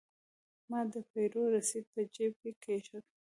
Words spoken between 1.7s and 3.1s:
په جیب کې کېښود.